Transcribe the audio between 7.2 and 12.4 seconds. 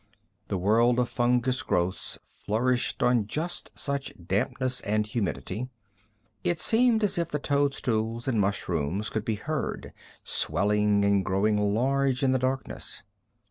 the toadstools and mushrooms could be heard, swelling and growing large in the